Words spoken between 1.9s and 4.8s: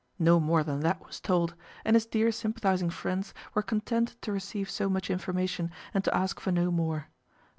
his dear sympathising friends were content to receive